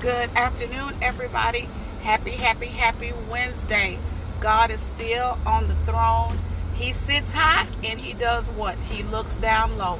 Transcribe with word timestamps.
Good 0.00 0.30
afternoon, 0.34 0.94
everybody. 1.02 1.68
Happy, 2.00 2.30
happy, 2.30 2.68
happy 2.68 3.12
Wednesday. 3.28 3.98
God 4.40 4.70
is 4.70 4.80
still 4.80 5.36
on 5.44 5.68
the 5.68 5.74
throne. 5.84 6.38
He 6.74 6.94
sits 6.94 7.30
high 7.34 7.66
and 7.84 8.00
he 8.00 8.14
does 8.14 8.46
what? 8.52 8.78
He 8.78 9.02
looks 9.02 9.34
down 9.34 9.76
low. 9.76 9.96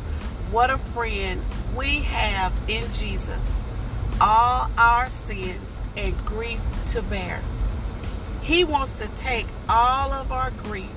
What 0.51 0.71
a 0.71 0.79
friend 0.79 1.45
we 1.77 1.99
have 1.99 2.51
in 2.67 2.91
Jesus. 2.95 3.61
All 4.23 4.71
our 4.79 5.11
sins 5.11 5.69
and 5.99 6.17
grief 6.25 6.61
to 6.93 7.03
bear. 7.03 7.43
He 8.41 8.65
wants 8.65 8.93
to 8.93 9.07
take 9.19 9.49
all 9.69 10.15
of 10.15 10.33
our 10.33 10.51
grief 10.51 10.89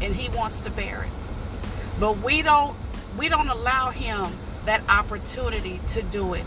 and 0.00 0.14
he 0.14 0.28
wants 0.28 0.60
to 0.60 0.70
bear 0.70 1.02
it. 1.02 1.10
But 1.98 2.18
we 2.22 2.42
don't 2.42 2.76
we 3.18 3.28
don't 3.28 3.48
allow 3.48 3.90
him 3.90 4.30
that 4.64 4.88
opportunity 4.88 5.80
to 5.88 6.02
do 6.02 6.34
it 6.34 6.44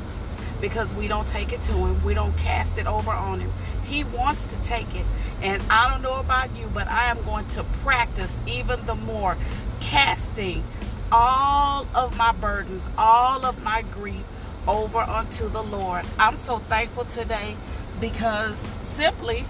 because 0.61 0.93
we 0.95 1.07
don't 1.07 1.27
take 1.27 1.51
it 1.51 1.61
to 1.63 1.73
him. 1.73 2.03
We 2.03 2.13
don't 2.13 2.37
cast 2.37 2.77
it 2.77 2.87
over 2.87 3.11
on 3.11 3.39
him. 3.39 3.51
He 3.85 4.03
wants 4.03 4.43
to 4.45 4.55
take 4.63 4.93
it. 4.95 5.05
And 5.41 5.61
I 5.69 5.89
don't 5.89 6.01
know 6.01 6.19
about 6.19 6.55
you, 6.55 6.67
but 6.67 6.87
I 6.87 7.09
am 7.09 7.21
going 7.23 7.47
to 7.49 7.63
practice 7.83 8.39
even 8.47 8.85
the 8.85 8.95
more 8.95 9.35
casting 9.79 10.63
all 11.11 11.87
of 11.93 12.15
my 12.17 12.31
burdens, 12.31 12.83
all 12.97 13.45
of 13.45 13.61
my 13.63 13.81
grief 13.81 14.23
over 14.67 14.99
unto 14.99 15.49
the 15.49 15.63
Lord. 15.63 16.05
I'm 16.17 16.35
so 16.35 16.59
thankful 16.59 17.05
today 17.05 17.57
because 17.99 18.55
simply 18.83 19.45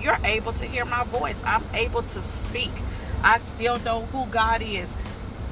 you're 0.00 0.18
able 0.24 0.52
to 0.54 0.64
hear 0.64 0.84
my 0.84 1.04
voice. 1.04 1.40
I'm 1.44 1.64
able 1.72 2.02
to 2.02 2.22
speak. 2.22 2.72
I 3.22 3.38
still 3.38 3.78
know 3.80 4.06
who 4.06 4.26
God 4.26 4.62
is. 4.62 4.88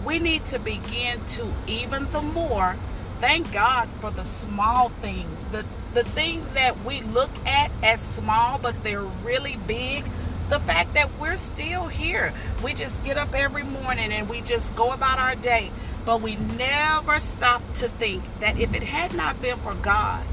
We 0.05 0.19
need 0.19 0.45
to 0.47 0.59
begin 0.59 1.25
to 1.27 1.53
even 1.67 2.11
the 2.13 2.23
more 2.23 2.77
thank 3.21 3.53
God 3.53 3.89
for 4.01 4.11
the 4.11 4.25
small 4.25 4.91
things, 5.01 5.39
the 5.53 5.65
the 5.95 6.05
things 6.05 6.51
that 6.53 6.85
we 6.85 7.01
look 7.01 7.31
at 7.47 7.71
as 7.83 8.01
small, 8.01 8.59
but 8.59 8.83
they're 8.85 9.03
really 9.03 9.57
big. 9.67 10.05
The 10.51 10.61
fact 10.61 10.95
that 10.95 11.11
we're 11.19 11.37
still 11.37 11.89
here, 11.89 12.33
we 12.63 12.75
just 12.75 13.03
get 13.05 13.17
up 13.19 13.35
every 13.35 13.65
morning 13.65 14.13
and 14.13 14.29
we 14.29 14.41
just 14.41 14.75
go 14.77 14.93
about 14.93 15.19
our 15.19 15.35
day, 15.35 15.71
but 16.05 16.23
we 16.23 16.37
never 16.37 17.21
stop 17.21 17.63
to 17.75 17.89
think 17.89 18.23
that 18.41 18.59
if 18.59 18.75
it 18.75 18.83
had 18.83 19.15
not 19.15 19.41
been 19.43 19.59
for 19.59 19.75
God 19.75 20.25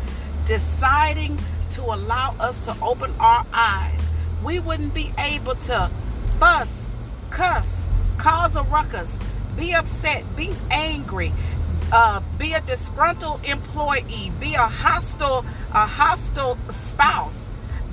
deciding 0.46 1.40
to 1.72 1.82
allow 1.82 2.36
us 2.40 2.64
to 2.66 2.76
open 2.82 3.14
our 3.20 3.46
eyes, 3.52 4.00
we 4.44 4.60
wouldn't 4.60 4.94
be 4.94 5.12
able 5.18 5.56
to 5.56 5.90
fuss, 6.40 6.70
cuss, 7.30 7.88
cause 8.18 8.56
a 8.56 8.64
ruckus, 8.64 9.10
be 9.58 9.74
upset, 9.74 10.24
be 10.36 10.54
angry, 10.70 11.34
uh, 11.92 12.22
be 12.38 12.54
a 12.54 12.62
disgruntled 12.62 13.44
employee, 13.46 14.32
be 14.40 14.56
a 14.56 14.68
hostile, 14.68 15.46
a 15.72 15.86
hostile 15.86 16.58
spouse, 16.70 17.48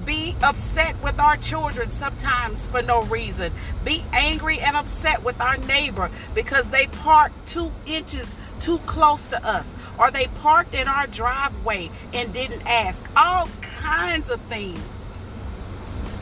be 0.04 0.34
upset 0.42 1.00
with 1.02 1.18
our 1.20 1.36
children 1.36 1.90
sometimes 1.90 2.66
for 2.68 2.82
no 2.82 3.02
reason, 3.02 3.52
be 3.84 4.04
angry 4.12 4.58
and 4.58 4.76
upset 4.76 5.22
with 5.22 5.40
our 5.40 5.56
neighbor 5.58 6.10
because 6.34 6.68
they 6.70 6.86
parked 6.88 7.48
two 7.48 7.70
inches 7.86 8.34
too 8.60 8.78
close 8.80 9.24
to 9.28 9.44
us, 9.44 9.66
or 9.98 10.10
they 10.10 10.26
parked 10.26 10.74
in 10.74 10.88
our 10.88 11.06
driveway 11.06 11.90
and 12.12 12.32
didn't 12.32 12.62
ask. 12.62 13.04
All 13.16 13.48
kinds 13.60 14.30
of 14.30 14.40
things 14.42 14.80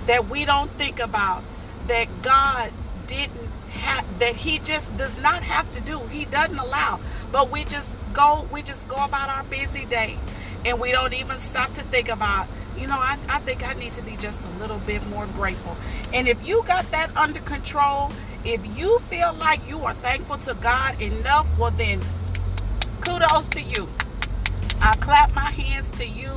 that 0.06 0.28
we 0.28 0.44
don't 0.44 0.70
think 0.72 0.98
about 0.98 1.44
that 1.86 2.08
God 2.22 2.72
didn't 3.06 3.50
have 3.70 4.04
that 4.18 4.36
he 4.36 4.58
just 4.58 4.94
does 4.96 5.16
not 5.18 5.42
have 5.42 5.70
to 5.72 5.80
do. 5.80 6.00
He 6.10 6.24
doesn't 6.24 6.58
allow 6.58 7.00
but 7.32 7.50
we 7.50 7.64
just 7.64 7.88
go 8.12 8.46
we 8.52 8.62
just 8.62 8.86
go 8.88 8.96
about 8.96 9.28
our 9.30 9.44
busy 9.44 9.84
day. 9.84 10.18
And 10.64 10.78
we 10.78 10.92
don't 10.92 11.14
even 11.14 11.38
stop 11.38 11.72
to 11.74 11.82
think 11.84 12.08
about 12.08 12.46
you 12.78 12.86
know 12.86 12.98
I, 12.98 13.18
I 13.28 13.38
think 13.40 13.66
i 13.66 13.72
need 13.74 13.94
to 13.94 14.02
be 14.02 14.16
just 14.16 14.40
a 14.42 14.50
little 14.60 14.78
bit 14.78 15.06
more 15.06 15.26
grateful. 15.26 15.76
And 16.12 16.28
if 16.28 16.44
you 16.46 16.62
got 16.66 16.90
that 16.90 17.14
under 17.16 17.40
control 17.40 18.12
if 18.44 18.60
you 18.76 18.98
feel 19.10 19.34
like 19.34 19.66
you 19.68 19.84
are 19.84 19.94
thankful 19.94 20.38
to 20.38 20.54
god 20.54 21.00
enough 21.00 21.46
well 21.58 21.70
then 21.70 22.00
kudos 23.00 23.48
to 23.50 23.62
you. 23.62 23.88
I 24.80 24.96
clap 24.96 25.34
my 25.34 25.50
hands 25.50 25.90
to 25.98 26.06
you. 26.06 26.30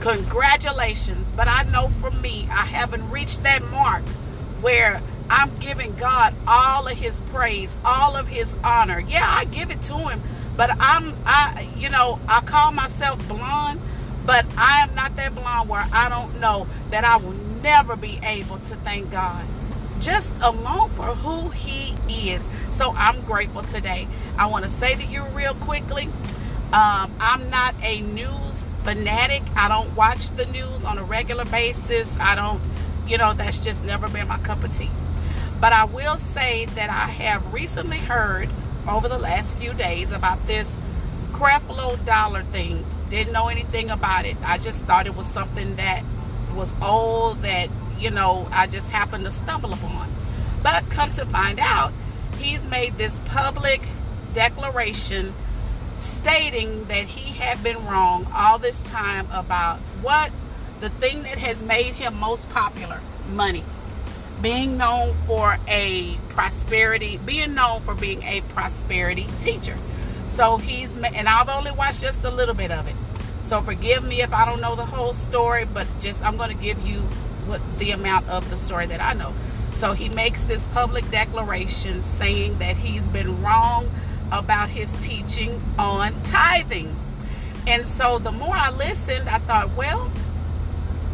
Congratulations. 0.00 1.28
But 1.36 1.48
i 1.48 1.62
know 1.64 1.90
for 2.00 2.10
me 2.10 2.48
i 2.50 2.64
haven't 2.64 3.08
reached 3.10 3.42
that 3.42 3.62
mark 3.64 4.02
where 4.60 5.02
I'm 5.30 5.54
giving 5.58 5.94
God 5.96 6.34
all 6.46 6.86
of 6.86 6.96
his 6.96 7.20
praise, 7.32 7.74
all 7.84 8.16
of 8.16 8.28
his 8.28 8.54
honor. 8.64 9.00
Yeah, 9.00 9.26
I 9.28 9.44
give 9.46 9.70
it 9.70 9.82
to 9.84 9.96
him, 9.96 10.22
but 10.56 10.70
I'm 10.78 11.16
I 11.24 11.68
you 11.76 11.88
know, 11.88 12.20
I 12.28 12.40
call 12.40 12.72
myself 12.72 13.26
blonde, 13.28 13.80
but 14.26 14.46
I 14.56 14.80
am 14.82 14.94
not 14.94 15.16
that 15.16 15.34
blonde 15.34 15.68
where 15.68 15.84
I 15.92 16.08
don't 16.08 16.40
know 16.40 16.66
that 16.90 17.04
I 17.04 17.16
will 17.16 17.32
never 17.62 17.96
be 17.96 18.18
able 18.22 18.58
to 18.58 18.76
thank 18.76 19.10
God 19.10 19.46
just 20.00 20.32
alone 20.42 20.90
for 20.90 21.04
who 21.14 21.50
he 21.50 21.94
is. 22.30 22.46
So 22.76 22.92
I'm 22.96 23.22
grateful 23.22 23.62
today. 23.62 24.08
I 24.36 24.46
want 24.46 24.64
to 24.64 24.70
say 24.70 24.96
to 24.96 25.04
you 25.04 25.24
real 25.26 25.54
quickly, 25.54 26.08
um, 26.72 27.14
I'm 27.20 27.48
not 27.50 27.74
a 27.82 28.00
news 28.00 28.64
fanatic. 28.82 29.42
I 29.54 29.68
don't 29.68 29.94
watch 29.94 30.34
the 30.36 30.46
news 30.46 30.84
on 30.84 30.98
a 30.98 31.04
regular 31.04 31.44
basis. 31.44 32.14
I 32.18 32.34
don't, 32.34 32.60
you 33.06 33.16
know, 33.16 33.32
that's 33.34 33.60
just 33.60 33.84
never 33.84 34.08
been 34.08 34.26
my 34.26 34.38
cup 34.38 34.64
of 34.64 34.76
tea. 34.76 34.90
But 35.62 35.72
I 35.72 35.84
will 35.84 36.18
say 36.18 36.64
that 36.74 36.90
I 36.90 37.06
have 37.06 37.52
recently 37.52 37.98
heard 37.98 38.50
over 38.88 39.08
the 39.08 39.16
last 39.16 39.56
few 39.58 39.72
days 39.72 40.10
about 40.10 40.44
this 40.48 40.76
Creflo 41.30 42.04
Dollar 42.04 42.42
thing. 42.50 42.84
Didn't 43.10 43.32
know 43.32 43.46
anything 43.46 43.88
about 43.88 44.26
it. 44.26 44.36
I 44.42 44.58
just 44.58 44.82
thought 44.82 45.06
it 45.06 45.14
was 45.14 45.28
something 45.28 45.76
that 45.76 46.02
was 46.56 46.74
old 46.82 47.42
that, 47.42 47.70
you 47.96 48.10
know, 48.10 48.48
I 48.50 48.66
just 48.66 48.88
happened 48.88 49.24
to 49.24 49.30
stumble 49.30 49.72
upon. 49.72 50.12
But 50.64 50.90
come 50.90 51.12
to 51.12 51.26
find 51.26 51.60
out, 51.60 51.92
he's 52.38 52.66
made 52.66 52.98
this 52.98 53.20
public 53.26 53.82
declaration 54.34 55.32
stating 56.00 56.86
that 56.86 57.04
he 57.04 57.38
had 57.38 57.62
been 57.62 57.86
wrong 57.86 58.26
all 58.34 58.58
this 58.58 58.82
time 58.82 59.28
about 59.30 59.78
what 60.00 60.32
the 60.80 60.90
thing 60.90 61.22
that 61.22 61.38
has 61.38 61.62
made 61.62 61.94
him 61.94 62.16
most 62.16 62.50
popular 62.50 63.00
money 63.28 63.62
being 64.42 64.76
known 64.76 65.16
for 65.24 65.56
a 65.68 66.18
prosperity, 66.30 67.16
being 67.18 67.54
known 67.54 67.80
for 67.82 67.94
being 67.94 68.22
a 68.24 68.40
prosperity 68.52 69.28
teacher. 69.40 69.78
So 70.26 70.56
he's, 70.56 70.94
and 70.96 71.28
I've 71.28 71.48
only 71.48 71.70
watched 71.70 72.00
just 72.00 72.24
a 72.24 72.30
little 72.30 72.54
bit 72.54 72.72
of 72.72 72.88
it. 72.88 72.96
So 73.46 73.62
forgive 73.62 74.02
me 74.02 74.20
if 74.20 74.32
I 74.32 74.44
don't 74.44 74.60
know 74.60 74.74
the 74.74 74.84
whole 74.84 75.12
story, 75.12 75.64
but 75.64 75.86
just 76.00 76.22
I'm 76.22 76.36
going 76.36 76.54
to 76.56 76.60
give 76.60 76.84
you 76.86 76.98
what 77.46 77.60
the 77.78 77.92
amount 77.92 78.28
of 78.28 78.48
the 78.50 78.56
story 78.56 78.86
that 78.86 79.00
I 79.00 79.12
know. 79.12 79.32
So 79.74 79.92
he 79.92 80.08
makes 80.08 80.42
this 80.44 80.66
public 80.68 81.08
declaration 81.10 82.02
saying 82.02 82.58
that 82.58 82.76
he's 82.76 83.06
been 83.08 83.42
wrong 83.42 83.90
about 84.32 84.70
his 84.70 84.92
teaching 85.04 85.62
on 85.78 86.20
tithing. 86.24 86.96
And 87.66 87.86
so 87.86 88.18
the 88.18 88.32
more 88.32 88.54
I 88.54 88.70
listened, 88.70 89.28
I 89.28 89.38
thought, 89.40 89.76
well, 89.76 90.10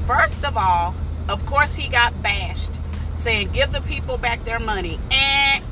first 0.07 0.45
of 0.45 0.57
all, 0.57 0.95
of 1.29 1.45
course 1.45 1.75
he 1.75 1.89
got 1.89 2.23
bashed 2.23 2.79
saying 3.19 3.53
give 3.53 3.73
the 3.73 3.81
people 3.81 4.17
back 4.17 4.45
their 4.45 4.59
money. 4.59 4.99
And 5.11 5.65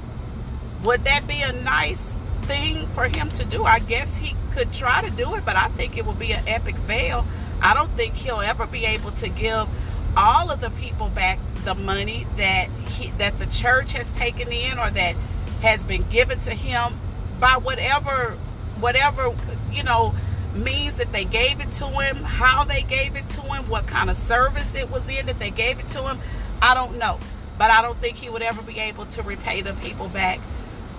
would 0.82 1.04
that 1.04 1.26
be 1.26 1.42
a 1.42 1.52
nice 1.52 2.12
thing 2.42 2.88
for 2.94 3.08
him 3.08 3.30
to 3.32 3.44
do? 3.44 3.64
I 3.64 3.78
guess 3.78 4.16
he 4.16 4.36
could 4.52 4.72
try 4.72 5.02
to 5.02 5.10
do 5.10 5.34
it, 5.34 5.44
but 5.44 5.56
I 5.56 5.68
think 5.68 5.96
it 5.96 6.06
would 6.06 6.18
be 6.18 6.32
an 6.32 6.46
epic 6.46 6.76
fail. 6.86 7.26
I 7.60 7.74
don't 7.74 7.90
think 7.96 8.14
he'll 8.14 8.40
ever 8.40 8.66
be 8.66 8.84
able 8.84 9.12
to 9.12 9.28
give 9.28 9.68
all 10.16 10.50
of 10.50 10.60
the 10.60 10.70
people 10.70 11.08
back 11.08 11.38
the 11.64 11.74
money 11.74 12.26
that 12.36 12.68
he, 12.88 13.10
that 13.18 13.38
the 13.38 13.46
church 13.46 13.92
has 13.92 14.08
taken 14.10 14.52
in 14.52 14.78
or 14.78 14.90
that 14.90 15.14
has 15.60 15.84
been 15.84 16.02
given 16.08 16.40
to 16.40 16.52
him 16.52 16.98
by 17.40 17.56
whatever 17.56 18.36
whatever 18.78 19.34
you 19.72 19.82
know 19.82 20.14
means 20.54 20.96
that 20.96 21.12
they 21.12 21.24
gave 21.24 21.60
it 21.60 21.70
to 21.72 21.86
him, 21.86 22.16
how 22.16 22.64
they 22.64 22.82
gave 22.82 23.14
it 23.14 23.28
to 23.28 23.40
him, 23.42 23.68
what 23.68 23.86
kind 23.86 24.08
of 24.08 24.16
service 24.16 24.74
it 24.74 24.90
was 24.90 25.06
in 25.08 25.26
that 25.26 25.38
they 25.38 25.50
gave 25.50 25.78
it 25.78 25.88
to 25.90 26.02
him. 26.02 26.18
I 26.62 26.72
don't 26.72 26.96
know. 26.98 27.18
But 27.58 27.70
I 27.70 27.82
don't 27.82 28.00
think 28.00 28.16
he 28.16 28.28
would 28.28 28.42
ever 28.42 28.62
be 28.62 28.78
able 28.78 29.06
to 29.06 29.22
repay 29.22 29.62
the 29.62 29.74
people 29.74 30.08
back 30.08 30.40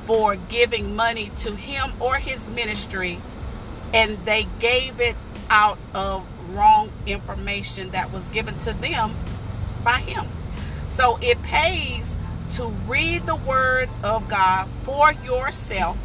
for 0.05 0.35
giving 0.35 0.95
money 0.95 1.31
to 1.39 1.55
him 1.55 1.93
or 1.99 2.15
his 2.15 2.47
ministry. 2.47 3.19
And 3.93 4.17
they 4.25 4.47
gave 4.59 4.99
it 4.99 5.15
out 5.49 5.77
of 5.93 6.25
wrong 6.49 6.91
information 7.05 7.91
that 7.91 8.11
was 8.11 8.27
given 8.29 8.57
to 8.59 8.73
them 8.73 9.15
by 9.83 9.99
him. 9.99 10.27
So 10.87 11.17
it 11.21 11.41
pays 11.43 12.15
to 12.51 12.67
read 12.87 13.25
the 13.25 13.35
word 13.35 13.89
of 14.03 14.27
God 14.27 14.67
for 14.83 15.11
yourself. 15.11 15.97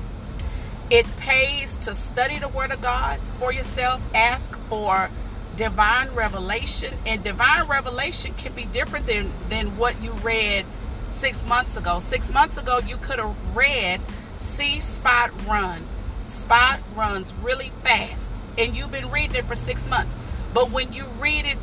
It 0.91 1.07
pays 1.17 1.77
to 1.79 1.95
study 1.95 2.39
the 2.39 2.49
word 2.49 2.73
of 2.73 2.83
God 2.83 3.21
for 3.39 3.53
yourself. 3.53 4.03
Ask 4.15 4.55
for 4.69 5.11
divine 5.57 6.11
revelation. 6.15 6.95
And 7.07 7.23
divine 7.23 7.69
revelation 7.69 8.35
can 8.35 8.53
be 8.53 8.65
different 8.65 9.07
than 9.07 9.33
than 9.49 9.77
what 9.77 10.03
you 10.03 10.13
read 10.13 10.67
six 11.11 11.45
months 11.47 11.77
ago. 11.77 12.01
Six 12.01 12.31
months 12.31 12.57
ago 12.57 12.79
you 12.79 12.97
could 12.97 13.19
have 13.19 13.37
read 13.55 14.01
see 14.39 14.81
spot 14.81 15.31
run. 15.47 15.87
Spot 16.27 16.81
runs 16.97 17.33
really 17.43 17.73
fast. 17.83 18.27
And 18.59 18.77
you've 18.77 18.91
been 18.91 19.11
reading 19.11 19.37
it 19.37 19.45
for 19.45 19.55
six 19.55 19.87
months. 19.87 20.15
But 20.53 20.71
when 20.71 20.93
you 20.93 21.07
read 21.19 21.47
it 21.47 21.59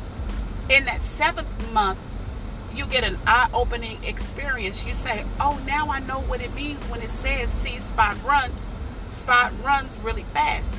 in 0.68 0.84
that 0.86 1.02
seventh 1.02 1.72
month, 1.72 1.98
you 2.74 2.86
get 2.86 3.04
an 3.04 3.18
eye-opening 3.26 4.02
experience. 4.04 4.84
You 4.84 4.94
say, 4.94 5.24
"Oh, 5.38 5.60
now 5.66 5.90
I 5.90 5.98
know 6.00 6.20
what 6.20 6.40
it 6.40 6.54
means 6.54 6.82
when 6.84 7.02
it 7.02 7.10
says 7.10 7.50
see 7.50 7.78
spot 7.78 8.16
run." 8.24 8.52
Spot 9.10 9.52
runs 9.64 9.98
really 9.98 10.24
fast, 10.32 10.72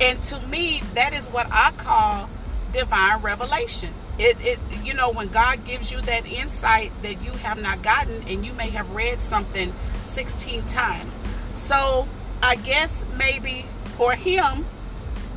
and 0.00 0.22
to 0.24 0.40
me, 0.40 0.82
that 0.94 1.12
is 1.14 1.26
what 1.28 1.48
I 1.50 1.72
call 1.72 2.28
divine 2.72 3.22
revelation. 3.22 3.94
It, 4.18 4.36
it, 4.40 4.58
you 4.82 4.94
know, 4.94 5.10
when 5.10 5.28
God 5.28 5.64
gives 5.64 5.92
you 5.92 6.00
that 6.02 6.26
insight 6.26 6.92
that 7.02 7.22
you 7.22 7.30
have 7.32 7.58
not 7.58 7.82
gotten, 7.82 8.22
and 8.28 8.44
you 8.44 8.52
may 8.52 8.70
have 8.70 8.90
read 8.90 9.20
something 9.20 9.72
16 10.02 10.66
times. 10.66 11.12
So 11.54 12.08
I 12.42 12.56
guess 12.56 13.04
maybe 13.16 13.66
for 13.96 14.14
him, 14.14 14.66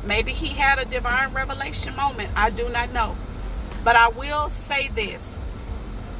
maybe 0.04 0.32
he 0.32 0.48
had 0.48 0.78
a 0.78 0.84
divine 0.84 1.32
revelation 1.32 1.94
moment. 1.96 2.30
I 2.36 2.50
do 2.50 2.68
not 2.68 2.92
know. 2.92 3.16
But 3.84 3.96
I 3.96 4.08
will 4.08 4.48
say 4.50 4.88
this 4.88 5.36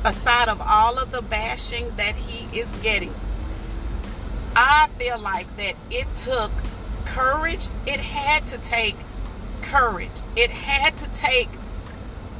aside 0.04 0.48
of 0.48 0.60
all 0.60 0.98
of 0.98 1.12
the 1.12 1.22
bashing 1.22 1.94
that 1.96 2.16
he 2.16 2.58
is 2.58 2.68
getting, 2.82 3.14
I 4.54 4.88
feel 4.98 5.18
like 5.18 5.56
that 5.56 5.76
it 5.90 6.06
took 6.16 6.50
courage. 7.06 7.68
It 7.86 8.00
had 8.00 8.48
to 8.48 8.58
take 8.58 8.96
courage. 9.62 10.10
It 10.36 10.50
had 10.50 10.96
to 10.98 11.06
take 11.08 11.48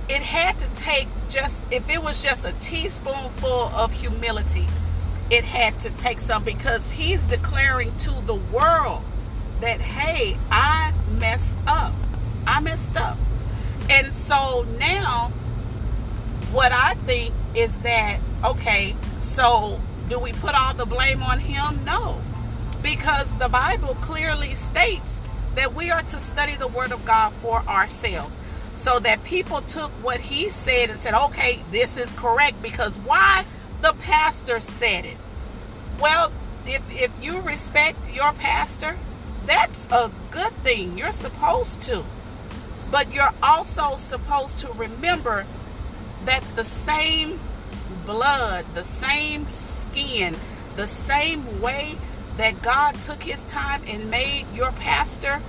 it 0.09 0.21
had 0.21 0.59
to 0.59 0.69
take 0.75 1.09
just 1.29 1.63
if 1.71 1.89
it 1.89 2.03
was 2.03 2.23
just 2.23 2.45
a 2.45 2.53
teaspoonful 2.55 3.71
of 3.73 3.93
humility 3.93 4.67
it 5.31 5.45
had 5.45 5.79
to 5.81 5.89
take 5.91 6.21
some 6.21 6.45
because 6.45 6.91
he's 6.91 7.23
declaring 7.23 7.97
to 7.97 8.11
the 8.27 8.35
world 8.35 9.03
that 9.61 9.81
hey 9.81 10.37
i 10.51 10.93
messed 11.19 11.57
up. 11.67 11.95
I 12.47 12.61
messed 12.61 12.97
up. 12.97 13.17
And 13.89 14.13
so 14.13 14.67
now 14.79 15.33
what 16.51 16.73
i 16.73 16.95
think 17.07 17.33
is 17.55 17.77
that 17.79 18.19
okay 18.45 18.95
so 19.21 19.81
do 20.09 20.19
we 20.19 20.33
put 20.33 20.55
all 20.55 20.75
the 20.75 20.85
blame 20.85 21.23
on 21.23 21.39
him? 21.39 21.85
No. 21.85 22.21
Because 22.83 23.27
the 23.39 23.49
bible 23.49 23.97
clearly 24.03 24.55
states 24.55 25.21
that 25.55 25.75
we 25.75 25.91
are 25.91 26.03
to 26.03 26.19
study 26.19 26.57
the 26.57 26.69
word 26.69 26.93
of 26.93 27.05
god 27.05 27.33
for 27.43 27.61
ourselves 27.69 28.35
so 28.77 28.99
that 28.99 29.23
people 29.25 29.63
took 29.63 29.91
what 30.03 30.21
he 30.21 30.49
said 30.49 30.91
and 30.91 30.99
said 31.01 31.15
okay 31.15 31.63
this 31.71 31.97
is 31.97 32.11
correct 32.13 32.61
because 32.63 32.99
why 33.01 33.45
the 33.83 33.93
pastor 33.95 34.61
said 34.61 35.05
it. 35.05 35.17
Well, 36.01 36.33
if, 36.65 36.83
if 36.91 37.11
you 37.21 37.41
respect 37.41 37.99
your 38.15 38.33
pastor, 38.33 38.97
that's 39.45 39.87
a 39.91 40.11
good 40.31 40.55
thing. 40.63 40.97
You're 40.97 41.13
supposed 41.13 41.83
to. 41.83 42.05
But 42.91 43.13
you're 43.13 43.35
also 43.43 43.97
supposed 43.97 44.61
to 44.61 44.69
remember 44.73 45.47
that 46.25 46.45
the 46.55 46.65
same 46.65 47.41
blood, 48.07 48.67
the 48.75 48.85
same 48.85 49.49
skin, 49.49 50.37
the 50.77 50.87
same 50.87 51.61
way 51.61 51.99
that 52.37 52.63
God 52.63 52.95
took 53.03 53.23
his 53.23 53.43
time 53.45 53.83
and 53.87 54.11
made 54.11 54.47
your 54.55 54.73
pastor 54.73 55.43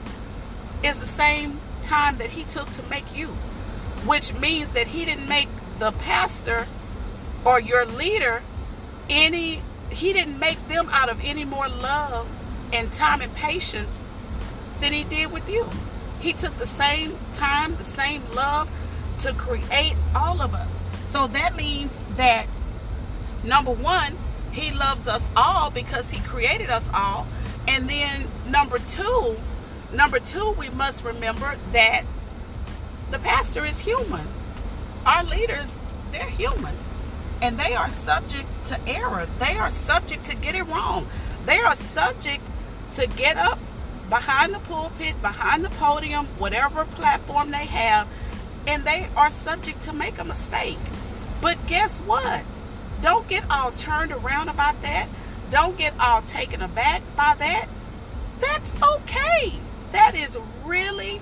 is 0.83 0.99
the 0.99 1.05
same 1.05 1.59
time 1.81 2.17
that 2.17 2.31
he 2.31 2.43
took 2.43 2.69
to 2.71 2.83
make 2.83 3.15
you. 3.15 3.27
Which 4.05 4.33
means 4.33 4.71
that 4.71 4.87
he 4.87 5.05
didn't 5.05 5.29
make 5.29 5.47
the 5.79 5.91
pastor 5.91 6.67
or 7.45 7.59
your 7.59 7.85
leader 7.85 8.43
any 9.09 9.61
he 9.89 10.11
didn't 10.11 10.39
make 10.39 10.67
them 10.67 10.89
out 10.89 11.09
of 11.09 11.19
any 11.23 11.45
more 11.45 11.67
love 11.67 12.27
and 12.71 12.91
time 12.91 13.21
and 13.21 13.33
patience 13.35 14.01
than 14.81 14.91
he 14.91 15.03
did 15.03 15.31
with 15.31 15.47
you. 15.47 15.69
He 16.19 16.33
took 16.33 16.57
the 16.57 16.65
same 16.65 17.17
time, 17.33 17.75
the 17.77 17.85
same 17.85 18.23
love 18.31 18.69
to 19.19 19.33
create 19.33 19.95
all 20.15 20.41
of 20.41 20.53
us. 20.53 20.71
So 21.11 21.27
that 21.27 21.55
means 21.55 21.99
that 22.17 22.47
number 23.43 23.71
one, 23.71 24.17
he 24.53 24.71
loves 24.71 25.07
us 25.07 25.23
all 25.35 25.69
because 25.69 26.09
he 26.09 26.19
created 26.21 26.69
us 26.69 26.87
all. 26.93 27.27
And 27.67 27.89
then 27.89 28.29
number 28.47 28.79
two, 28.79 29.37
number 29.91 30.19
two, 30.19 30.51
we 30.51 30.69
must 30.69 31.03
remember 31.03 31.57
that 31.71 32.03
the 33.11 33.19
pastor 33.19 33.65
is 33.65 33.79
human. 33.79 34.27
Our 35.05 35.23
leaders, 35.23 35.75
they're 36.11 36.29
human 36.29 36.75
and 37.43 37.59
they 37.59 37.75
are 37.75 37.89
subject 37.89 38.47
to 38.65 38.79
error. 38.87 39.27
They 39.39 39.57
are 39.57 39.69
subject 39.69 40.25
to 40.27 40.35
get 40.35 40.55
it 40.55 40.63
wrong. 40.63 41.07
They 41.45 41.59
are 41.59 41.75
subject 41.75 42.41
to 42.93 43.05
get 43.05 43.35
up 43.35 43.59
behind 44.09 44.53
the 44.53 44.59
pulpit, 44.59 45.21
behind 45.21 45.65
the 45.65 45.69
podium, 45.71 46.27
whatever 46.37 46.85
platform 46.85 47.51
they 47.51 47.65
have, 47.65 48.07
and 48.65 48.85
they 48.85 49.09
are 49.17 49.29
subject 49.29 49.81
to 49.81 49.93
make 49.93 50.19
a 50.19 50.23
mistake. 50.23 50.77
But 51.41 51.57
guess 51.67 51.99
what? 52.01 52.43
Don't 53.03 53.27
get 53.27 53.43
all 53.49 53.73
turned 53.73 54.13
around 54.13 54.47
about 54.47 54.81
that. 54.81 55.09
Don't 55.51 55.77
get 55.77 55.93
all 55.99 56.21
taken 56.21 56.61
aback 56.61 57.01
by 57.17 57.35
that. 57.37 57.67
That's 58.39 58.73
okay. 58.81 59.53
That 59.91 60.15
is 60.15 60.37
really 60.63 61.21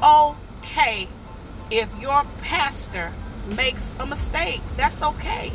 okay 0.00 1.08
if 1.68 1.88
your 2.00 2.24
pastor 2.42 3.12
makes 3.56 3.92
a 3.98 4.06
mistake. 4.06 4.60
That's 4.76 5.02
okay. 5.02 5.52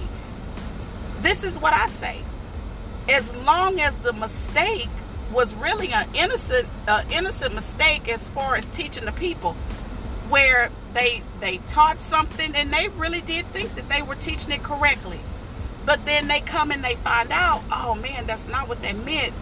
This 1.21 1.41
is 1.41 1.57
what 1.57 1.73
I 1.73 1.87
say. 1.87 2.19
As 3.07 3.31
long 3.33 3.79
as 3.79 3.95
the 3.99 4.11
mistake 4.11 4.89
was 5.31 5.55
really 5.55 5.93
an 5.93 6.05
innocent 6.13 6.67
uh, 6.85 7.05
innocent 7.09 7.55
mistake 7.55 8.09
as 8.09 8.27
far 8.29 8.55
as 8.55 8.65
teaching 8.71 9.05
the 9.05 9.13
people 9.13 9.53
where 10.27 10.69
they 10.93 11.23
they 11.39 11.57
taught 11.67 12.01
something 12.01 12.53
and 12.55 12.73
they 12.73 12.89
really 12.89 13.21
did 13.21 13.45
think 13.47 13.73
that 13.75 13.87
they 13.87 14.01
were 14.01 14.15
teaching 14.15 14.51
it 14.51 14.63
correctly. 14.63 15.21
But 15.85 16.05
then 16.05 16.27
they 16.27 16.41
come 16.41 16.71
and 16.71 16.83
they 16.83 16.95
find 16.95 17.31
out, 17.31 17.63
oh 17.71 17.95
man, 17.95 18.27
that's 18.27 18.47
not 18.47 18.67
what 18.67 18.81
they 18.81 18.93
meant. 18.93 19.33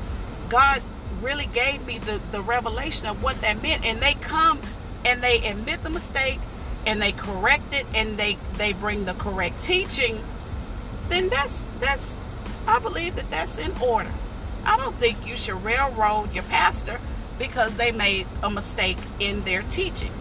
God 0.47 0.81
really 1.21 1.47
gave 1.47 1.86
me 1.86 2.00
the, 2.00 2.21
the 2.31 2.41
revelation 2.41 3.07
of 3.07 3.21
what 3.21 3.41
that 3.41 3.62
meant. 3.62 3.83
And 3.83 4.00
they 4.00 4.13
come 4.15 4.62
and 5.06 5.24
they 5.24 5.45
admit 5.47 5.83
the 5.83 5.89
mistake 5.89 6.39
and 6.86 7.01
they 7.01 7.12
correct 7.12 7.74
it 7.74 7.86
and 7.94 8.18
they 8.18 8.38
they 8.53 8.74
bring 8.74 9.06
the 9.06 9.13
correct 9.13 9.62
teaching 9.63 10.24
then 11.09 11.30
that's 11.30 11.63
that's 11.80 12.13
i 12.68 12.80
believe 12.80 13.15
that 13.15 13.30
that's 13.30 13.57
in 13.57 13.71
order 13.81 14.12
i 14.65 14.77
don't 14.77 14.95
think 14.97 15.25
you 15.25 15.36
should 15.36 15.62
railroad 15.63 16.31
your 16.33 16.43
pastor 16.43 17.00
because 17.38 17.75
they 17.77 17.91
made 17.91 18.25
a 18.43 18.50
mistake 18.50 18.98
in 19.19 19.43
their 19.43 19.62
teaching 19.63 20.12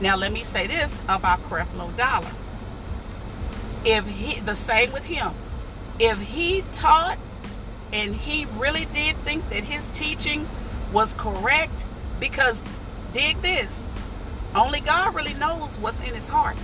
now 0.00 0.16
let 0.16 0.32
me 0.32 0.44
say 0.44 0.66
this 0.66 0.92
about 1.08 1.42
creflo 1.48 1.94
dollar 1.96 2.30
if 3.84 4.06
he 4.06 4.40
the 4.40 4.54
same 4.54 4.92
with 4.92 5.04
him 5.04 5.32
if 5.98 6.20
he 6.20 6.64
taught 6.72 7.18
and 7.92 8.14
he 8.14 8.46
really 8.56 8.86
did 8.86 9.16
think 9.18 9.48
that 9.50 9.64
his 9.64 9.88
teaching 9.90 10.48
was 10.92 11.14
correct 11.14 11.86
because 12.18 12.58
dig 13.12 13.40
this 13.42 13.82
only 14.54 14.80
God 14.80 15.14
really 15.14 15.34
knows 15.34 15.78
what's 15.78 16.00
in 16.00 16.14
his 16.14 16.28
heart. 16.28 16.58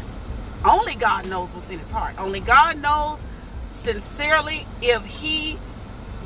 Only 0.65 0.95
God 0.95 1.27
knows 1.27 1.55
what's 1.55 1.71
in 1.71 1.79
his 1.79 1.91
heart. 1.91 2.15
Only 2.19 2.41
God 2.41 2.79
knows 2.79 3.19
sincerely 3.73 4.67
if 4.83 5.03
he 5.05 5.59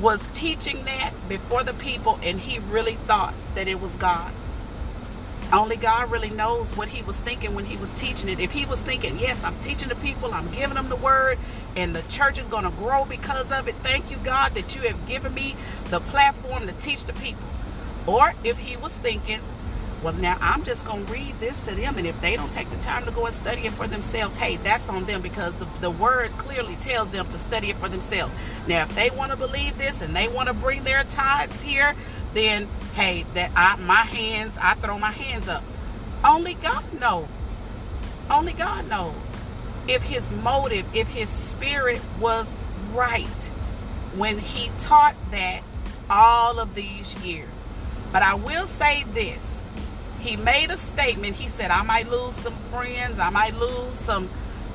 was 0.01 0.29
teaching 0.33 0.83
that 0.85 1.13
before 1.29 1.63
the 1.63 1.73
people 1.73 2.19
and 2.21 2.39
he 2.39 2.59
really 2.59 2.97
thought 3.07 3.33
that 3.55 3.67
it 3.67 3.79
was 3.79 3.95
God. 3.95 4.33
Only 5.53 5.75
God 5.75 6.09
really 6.09 6.31
knows 6.31 6.75
what 6.75 6.87
he 6.87 7.03
was 7.03 7.19
thinking 7.19 7.53
when 7.53 7.65
he 7.65 7.77
was 7.77 7.91
teaching 7.91 8.27
it. 8.27 8.39
If 8.39 8.51
he 8.51 8.65
was 8.65 8.79
thinking, 8.81 9.19
yes, 9.19 9.43
I'm 9.43 9.59
teaching 9.59 9.89
the 9.89 9.95
people, 9.95 10.33
I'm 10.33 10.51
giving 10.51 10.73
them 10.73 10.89
the 10.89 10.95
word, 10.95 11.37
and 11.75 11.95
the 11.95 12.01
church 12.03 12.39
is 12.39 12.47
going 12.47 12.63
to 12.63 12.71
grow 12.71 13.05
because 13.05 13.51
of 13.51 13.67
it, 13.67 13.75
thank 13.83 14.09
you, 14.09 14.17
God, 14.23 14.55
that 14.55 14.75
you 14.75 14.81
have 14.81 15.07
given 15.07 15.31
me 15.31 15.55
the 15.91 15.99
platform 15.99 16.65
to 16.65 16.73
teach 16.73 17.03
the 17.03 17.13
people. 17.13 17.45
Or 18.07 18.33
if 18.43 18.57
he 18.57 18.77
was 18.77 18.93
thinking, 18.93 19.41
well, 20.01 20.13
now 20.13 20.37
I'm 20.41 20.63
just 20.63 20.85
going 20.87 21.05
to 21.05 21.13
read 21.13 21.39
this 21.39 21.59
to 21.61 21.75
them, 21.75 21.99
and 21.99 22.07
if 22.07 22.19
they 22.19 22.35
don't 22.35 22.51
take 22.51 22.69
the 22.71 22.77
time 22.77 23.05
to 23.05 23.11
go 23.11 23.27
and 23.27 23.35
study 23.35 23.67
it 23.67 23.73
for 23.73 23.87
themselves, 23.87 24.35
hey, 24.35 24.57
that's 24.57 24.89
on 24.89 25.05
them 25.05 25.21
because 25.21 25.53
the, 25.55 25.67
the 25.81 25.91
word 25.91 26.31
clearly 26.31 26.75
tells 26.77 27.11
them 27.11 27.29
to 27.29 27.37
study 27.37 27.69
it 27.69 27.77
for 27.77 27.87
themselves. 27.87 28.33
Now, 28.67 28.83
if 28.83 28.95
they 28.95 29.11
want 29.11 29.31
to 29.31 29.37
believe 29.37 29.77
this 29.77 30.01
and 30.01 30.15
they 30.15 30.27
want 30.27 30.47
to 30.47 30.53
bring 30.53 30.83
their 30.83 31.03
tithes 31.05 31.61
here, 31.61 31.95
then 32.33 32.67
hey, 32.93 33.25
that 33.33 33.51
I 33.55 33.75
my 33.77 33.95
hands, 33.95 34.55
I 34.59 34.75
throw 34.75 34.97
my 34.97 35.11
hands 35.11 35.47
up. 35.47 35.63
Only 36.23 36.53
God 36.55 36.99
knows. 36.99 37.27
Only 38.29 38.53
God 38.53 38.87
knows 38.87 39.15
if 39.87 40.03
his 40.03 40.29
motive, 40.31 40.85
if 40.93 41.07
his 41.07 41.29
spirit 41.29 42.01
was 42.19 42.55
right 42.93 43.27
when 44.15 44.39
he 44.39 44.71
taught 44.79 45.15
that 45.31 45.61
all 46.09 46.59
of 46.59 46.75
these 46.75 47.15
years. 47.23 47.49
But 48.11 48.21
I 48.21 48.35
will 48.35 48.67
say 48.67 49.05
this 49.13 49.53
he 50.23 50.37
made 50.37 50.71
a 50.71 50.77
statement. 50.77 51.35
He 51.35 51.49
said, 51.49 51.69
I 51.69 51.81
might 51.81 52.09
lose 52.09 52.33
some 52.35 52.55
friends. 52.71 53.19
I 53.19 53.29
might 53.29 53.55
lose 53.55 53.95
some, 53.95 54.29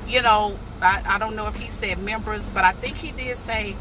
you 0.07 0.21
know, 0.21 0.59
I, 0.79 1.01
I 1.03 1.17
don't 1.17 1.35
know 1.35 1.47
if 1.47 1.55
he 1.55 1.71
said 1.71 1.97
members, 1.97 2.47
but 2.53 2.63
I 2.63 2.73
think 2.73 2.97
he 2.97 3.11
did 3.11 3.35
say, 3.37 3.75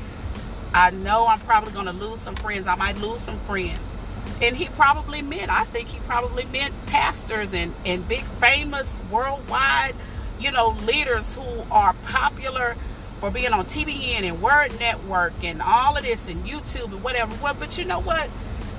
I 0.75 0.91
know 0.91 1.27
I'm 1.27 1.41
probably 1.41 1.73
going 1.73 1.87
to 1.87 1.93
lose 1.93 2.21
some 2.21 2.37
friends. 2.37 2.67
I 2.67 2.75
might 2.75 2.99
lose 2.99 3.21
some 3.21 3.39
friends. 3.41 3.97
and 4.41 4.57
he 4.57 4.67
probably 4.67 5.21
meant 5.21 5.51
i 5.51 5.65
think 5.65 5.89
he 5.89 5.99
probably 6.01 6.45
meant 6.45 6.73
pastors 6.87 7.53
and 7.53 7.75
and 7.85 8.07
big 8.07 8.23
famous 8.41 9.01
worldwide 9.11 9.95
you 10.39 10.51
know 10.53 10.69
leaders 10.87 11.35
who 11.35 11.43
are 11.73 11.93
popular 12.05 12.77
for 13.21 13.31
being 13.33 13.53
on 13.53 13.65
TBN 13.67 14.23
and 14.23 14.41
Word 14.41 14.79
Network 14.79 15.33
and 15.43 15.61
all 15.61 15.97
of 15.97 16.05
this 16.05 16.29
and 16.29 16.45
YouTube 16.47 16.93
and 16.93 17.03
whatever. 17.03 17.35
Well, 17.43 17.55
but 17.59 17.77
you 17.77 17.85
know 17.85 17.99
what? 17.99 18.31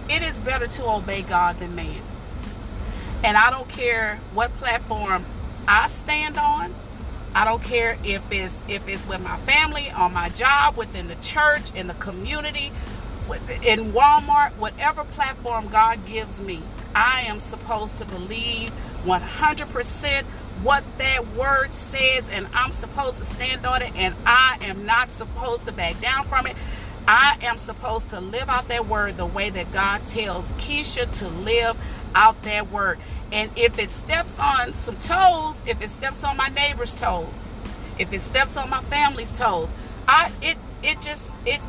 It 0.09 0.21
is 0.23 0.39
better 0.39 0.65
to 0.67 0.85
obey 0.89 1.23
God 1.23 1.59
than 1.59 1.75
man. 1.75 2.01
And 3.21 3.35
I 3.35 3.49
don't 3.49 3.67
care 3.67 4.19
what 4.33 4.53
platform 4.53 5.25
I 5.67 5.89
stand 5.89 6.37
on. 6.37 6.73
I 7.35 7.45
don't 7.45 7.63
care 7.63 7.97
if 8.03 8.21
it's 8.31 8.55
if 8.67 8.87
it's 8.87 9.07
with 9.07 9.21
my 9.21 9.37
family, 9.41 9.91
on 9.91 10.13
my 10.13 10.29
job, 10.29 10.77
within 10.77 11.07
the 11.07 11.15
church, 11.15 11.73
in 11.75 11.87
the 11.87 11.93
community, 11.95 12.71
in 13.63 13.91
Walmart, 13.93 14.55
whatever 14.57 15.03
platform 15.03 15.69
God 15.69 16.05
gives 16.05 16.39
me, 16.39 16.61
I 16.95 17.21
am 17.21 17.39
supposed 17.39 17.97
to 17.97 18.05
believe 18.05 18.71
100% 19.05 20.23
what 20.63 20.83
that 20.97 21.35
word 21.35 21.73
says, 21.73 22.27
and 22.29 22.47
I'm 22.53 22.71
supposed 22.71 23.17
to 23.19 23.25
stand 23.25 23.65
on 23.65 23.81
it, 23.81 23.95
and 23.95 24.15
I 24.25 24.57
am 24.61 24.85
not 24.85 25.11
supposed 25.11 25.65
to 25.65 25.71
back 25.71 26.01
down 26.01 26.25
from 26.27 26.47
it. 26.47 26.55
I 27.07 27.37
am 27.41 27.57
supposed 27.57 28.09
to 28.09 28.19
live 28.19 28.49
out 28.49 28.67
that 28.67 28.87
word 28.87 29.17
the 29.17 29.25
way 29.25 29.49
that 29.49 29.71
God 29.71 30.05
tells 30.05 30.45
Keisha 30.53 31.11
to 31.19 31.27
live 31.27 31.77
out 32.13 32.41
that 32.43 32.71
word. 32.71 32.99
And 33.31 33.51
if 33.55 33.77
it 33.77 33.91
steps 33.91 34.37
on 34.39 34.73
some 34.73 34.97
toes, 34.97 35.55
if 35.67 35.81
it 35.81 35.91
steps 35.91 36.23
on 36.23 36.37
my 36.37 36.49
neighbor's 36.49 36.93
toes, 36.93 37.27
if 37.99 38.11
it 38.11 38.21
steps 38.21 38.57
on 38.57 38.69
my 38.69 38.83
family's 38.85 39.37
toes, 39.37 39.69
I 40.07 40.31
it 40.41 40.57
it 40.81 41.01
just 41.01 41.29
it 41.45 41.59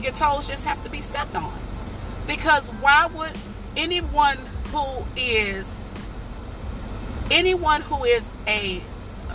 your 0.00 0.12
toes 0.12 0.46
just 0.46 0.64
have 0.64 0.82
to 0.84 0.90
be 0.90 1.00
stepped 1.00 1.34
on. 1.34 1.58
Because 2.26 2.68
why 2.80 3.06
would 3.06 3.32
anyone 3.76 4.38
who 4.72 5.04
is 5.16 5.74
anyone 7.30 7.82
who 7.82 8.04
is 8.04 8.30
a 8.46 8.82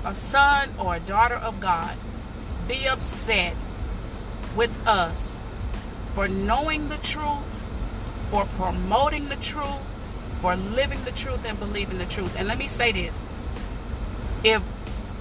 a 0.04 0.14
son 0.14 0.70
or 0.78 0.96
a 0.96 1.00
daughter 1.00 1.36
of 1.36 1.60
God 1.60 1.98
be 2.68 2.88
upset 2.88 3.56
with 4.56 4.72
us 4.86 5.38
for 6.16 6.28
knowing 6.28 6.90
the 6.90 6.98
truth, 6.98 7.46
for 8.30 8.46
promoting 8.58 9.30
the 9.30 9.36
truth, 9.38 9.80
for 10.42 10.56
living 10.56 11.04
the 11.04 11.12
truth 11.12 11.40
and 11.46 11.60
believing 11.60 11.98
the 11.98 12.06
truth. 12.06 12.36
And 12.38 12.48
let 12.48 12.58
me 12.58 12.68
say 12.68 12.92
this. 12.92 13.16
If 14.44 14.62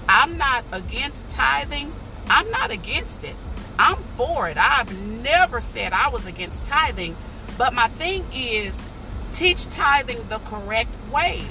I'm 0.08 0.38
not 0.38 0.64
against 0.72 1.28
tithing, 1.28 1.92
I'm 2.26 2.50
not 2.50 2.70
against 2.70 3.22
it. 3.24 3.36
I'm 3.78 4.02
for 4.16 4.48
it. 4.48 4.56
I've 4.56 4.98
never 5.00 5.60
said 5.60 5.92
I 5.92 6.08
was 6.08 6.26
against 6.26 6.64
tithing. 6.64 7.16
But 7.56 7.74
my 7.74 7.88
thing 7.88 8.24
is 8.32 8.76
teach 9.32 9.66
tithing 9.66 10.28
the 10.28 10.38
correct 10.38 10.90
way. 11.12 11.42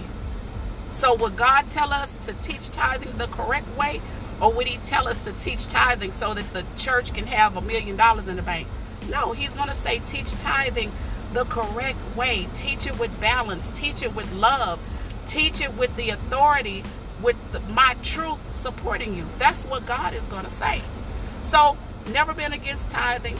So 0.91 1.15
would 1.15 1.37
God 1.37 1.69
tell 1.69 1.93
us 1.93 2.15
to 2.25 2.33
teach 2.33 2.69
tithing 2.69 3.17
the 3.17 3.27
correct 3.27 3.67
way? 3.77 4.01
Or 4.41 4.51
would 4.51 4.67
he 4.67 4.77
tell 4.77 5.07
us 5.07 5.19
to 5.25 5.33
teach 5.33 5.67
tithing 5.67 6.11
so 6.11 6.33
that 6.33 6.51
the 6.53 6.65
church 6.77 7.13
can 7.13 7.27
have 7.27 7.55
a 7.55 7.61
million 7.61 7.95
dollars 7.95 8.27
in 8.27 8.37
the 8.37 8.41
bank? 8.41 8.67
No, 9.09 9.33
he's 9.33 9.53
going 9.53 9.69
to 9.69 9.75
say 9.75 9.99
teach 10.05 10.31
tithing 10.33 10.91
the 11.33 11.45
correct 11.45 11.99
way. 12.15 12.47
Teach 12.55 12.87
it 12.87 12.99
with 12.99 13.19
balance. 13.19 13.71
Teach 13.71 14.01
it 14.01 14.15
with 14.15 14.31
love. 14.33 14.79
Teach 15.27 15.61
it 15.61 15.75
with 15.75 15.95
the 15.95 16.09
authority, 16.09 16.83
with 17.21 17.35
the, 17.51 17.59
my 17.61 17.95
truth 18.01 18.39
supporting 18.51 19.15
you. 19.15 19.25
That's 19.37 19.63
what 19.65 19.85
God 19.85 20.13
is 20.13 20.25
going 20.27 20.45
to 20.45 20.49
say. 20.49 20.81
So, 21.43 21.77
never 22.11 22.33
been 22.33 22.53
against 22.53 22.89
tithing. 22.89 23.37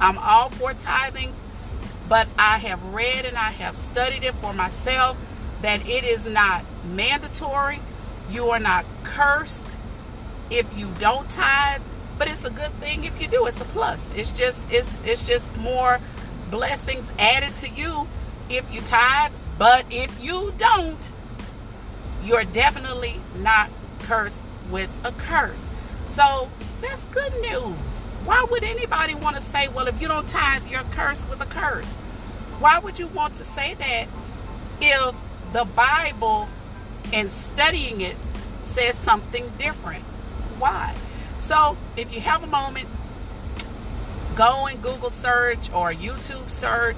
I'm 0.00 0.18
all 0.18 0.50
for 0.50 0.74
tithing, 0.74 1.32
but 2.08 2.26
I 2.38 2.58
have 2.58 2.82
read 2.92 3.24
and 3.24 3.36
I 3.36 3.50
have 3.50 3.76
studied 3.76 4.24
it 4.24 4.34
for 4.36 4.52
myself 4.52 5.16
that 5.62 5.86
it 5.88 6.04
is 6.04 6.26
not 6.26 6.64
mandatory. 6.84 7.80
You 8.30 8.50
are 8.50 8.58
not 8.58 8.84
cursed 9.04 9.66
if 10.50 10.66
you 10.76 10.90
don't 10.98 11.30
tithe, 11.30 11.80
but 12.18 12.28
it's 12.28 12.44
a 12.44 12.50
good 12.50 12.72
thing 12.80 13.04
if 13.04 13.20
you 13.20 13.28
do. 13.28 13.46
It's 13.46 13.60
a 13.60 13.64
plus. 13.64 14.04
It's 14.14 14.32
just 14.32 14.58
it's 14.70 14.90
it's 15.04 15.24
just 15.24 15.56
more 15.56 16.00
blessings 16.54 17.04
added 17.18 17.56
to 17.56 17.68
you 17.68 18.06
if 18.48 18.64
you 18.72 18.80
tithe. 18.82 19.32
But 19.58 19.86
if 19.90 20.22
you 20.22 20.54
don't, 20.56 21.10
you're 22.24 22.44
definitely 22.44 23.20
not 23.40 23.70
cursed 23.98 24.40
with 24.70 24.88
a 25.02 25.10
curse. 25.10 25.64
So 26.06 26.48
that's 26.80 27.04
good 27.06 27.32
news. 27.40 27.96
Why 28.24 28.46
would 28.48 28.62
anybody 28.62 29.16
want 29.16 29.34
to 29.34 29.42
say, 29.42 29.66
well, 29.66 29.88
if 29.88 30.00
you 30.00 30.06
don't 30.06 30.28
tithe, 30.28 30.62
you're 30.68 30.84
cursed 30.92 31.28
with 31.28 31.40
a 31.40 31.46
curse? 31.46 31.90
Why 32.60 32.78
would 32.78 33.00
you 33.00 33.08
want 33.08 33.34
to 33.34 33.44
say 33.44 33.74
that 33.74 34.06
if 34.80 35.14
the 35.52 35.64
Bible 35.64 36.48
and 37.12 37.32
studying 37.32 38.00
it 38.00 38.16
says 38.62 38.96
something 38.98 39.52
different. 39.58 40.04
Why? 40.58 40.94
So 41.40 41.76
if 41.96 42.14
you 42.14 42.20
have 42.20 42.44
a 42.44 42.46
moment, 42.46 42.88
go 44.34 44.66
and 44.66 44.82
Google 44.82 45.10
search 45.10 45.70
or 45.72 45.92
YouTube 45.92 46.50
search 46.50 46.96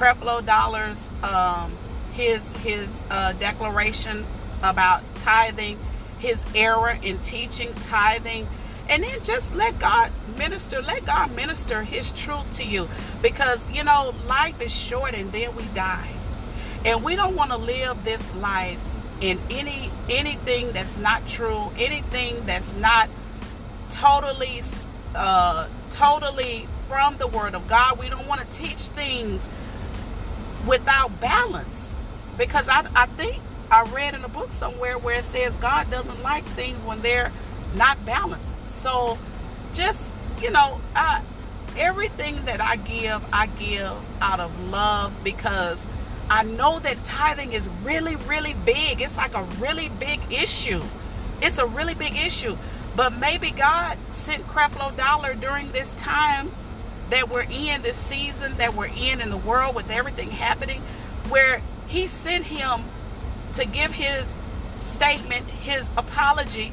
Creflo 0.00 0.44
Dollars, 0.44 0.98
um, 1.22 1.76
his 2.12 2.42
his 2.58 3.02
uh, 3.10 3.32
declaration 3.34 4.24
about 4.62 5.02
tithing, 5.16 5.78
his 6.18 6.42
error 6.54 6.98
in 7.02 7.18
teaching 7.18 7.74
tithing, 7.74 8.48
and 8.88 9.04
then 9.04 9.22
just 9.22 9.54
let 9.54 9.78
God 9.78 10.10
minister. 10.38 10.80
Let 10.80 11.04
God 11.04 11.36
minister 11.36 11.82
His 11.82 12.12
truth 12.12 12.50
to 12.54 12.64
you, 12.64 12.88
because 13.20 13.60
you 13.70 13.84
know 13.84 14.14
life 14.26 14.60
is 14.60 14.74
short, 14.74 15.14
and 15.14 15.30
then 15.32 15.54
we 15.54 15.64
die. 15.74 16.10
And 16.84 17.04
we 17.04 17.14
don't 17.14 17.36
want 17.36 17.50
to 17.50 17.58
live 17.58 18.02
this 18.04 18.34
life 18.36 18.78
in 19.20 19.38
any 19.50 19.90
anything 20.08 20.72
that's 20.72 20.96
not 20.96 21.28
true, 21.28 21.70
anything 21.76 22.46
that's 22.46 22.72
not 22.72 23.10
totally 23.90 24.62
uh, 25.14 25.68
totally 25.90 26.66
from 26.90 27.16
the 27.18 27.28
Word 27.28 27.54
of 27.54 27.68
God. 27.68 28.00
We 28.00 28.10
don't 28.10 28.26
want 28.26 28.40
to 28.40 28.46
teach 28.58 28.88
things 28.88 29.48
without 30.66 31.20
balance, 31.20 31.94
because 32.36 32.68
I 32.68 32.84
I 32.96 33.06
think 33.06 33.40
I 33.70 33.84
read 33.84 34.14
in 34.14 34.24
a 34.24 34.28
book 34.28 34.50
somewhere 34.50 34.98
where 34.98 35.20
it 35.20 35.24
says 35.24 35.54
God 35.56 35.88
doesn't 35.88 36.20
like 36.22 36.44
things 36.44 36.82
when 36.82 37.00
they're 37.00 37.30
not 37.76 38.04
balanced. 38.04 38.68
So 38.68 39.16
just 39.72 40.02
you 40.42 40.50
know, 40.50 40.80
I, 40.96 41.22
everything 41.76 42.44
that 42.46 42.60
I 42.60 42.76
give, 42.76 43.22
I 43.32 43.46
give 43.46 43.92
out 44.20 44.40
of 44.40 44.50
love 44.70 45.12
because 45.22 45.78
I 46.28 46.42
know 46.42 46.78
that 46.80 47.04
tithing 47.04 47.52
is 47.52 47.68
really, 47.84 48.16
really 48.16 48.54
big. 48.54 49.00
It's 49.00 49.16
like 49.16 49.34
a 49.34 49.44
really 49.60 49.90
big 49.90 50.20
issue. 50.30 50.82
It's 51.42 51.58
a 51.58 51.66
really 51.66 51.94
big 51.94 52.16
issue. 52.16 52.56
But 52.96 53.16
maybe 53.16 53.50
God 53.50 53.98
sent 54.10 54.46
Creflo 54.46 54.96
Dollar 54.96 55.34
during 55.34 55.72
this 55.72 55.92
time 55.94 56.50
that 57.10 57.28
we're 57.28 57.42
in, 57.42 57.82
this 57.82 57.96
season 57.96 58.56
that 58.58 58.74
we're 58.74 58.86
in 58.86 59.20
in 59.20 59.30
the 59.30 59.36
world 59.36 59.74
with 59.74 59.90
everything 59.90 60.30
happening, 60.30 60.82
where 61.28 61.62
He 61.88 62.06
sent 62.06 62.44
him 62.44 62.84
to 63.54 63.64
give 63.64 63.92
his 63.92 64.24
statement, 64.78 65.46
his 65.48 65.88
apology, 65.96 66.72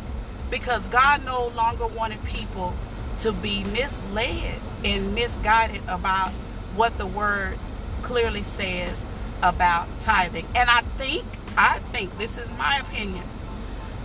because 0.50 0.88
God 0.90 1.26
no 1.26 1.48
longer 1.48 1.88
wanted 1.88 2.24
people 2.24 2.74
to 3.20 3.32
be 3.32 3.64
misled 3.66 4.60
and 4.84 5.16
misguided 5.16 5.82
about 5.88 6.30
what 6.76 6.98
the 6.98 7.06
word 7.06 7.58
clearly 8.04 8.44
says 8.44 8.96
about 9.42 9.88
tithing. 10.00 10.48
And 10.56 10.70
I 10.70 10.82
think, 10.98 11.26
I 11.58 11.80
think, 11.92 12.18
this 12.18 12.38
is 12.38 12.50
my 12.52 12.78
opinion, 12.78 13.24